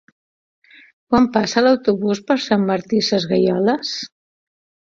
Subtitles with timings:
[1.11, 3.93] Quan passa l'autobús per Sant Martí Sesgueioles?